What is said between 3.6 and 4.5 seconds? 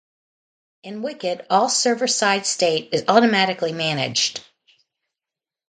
managed.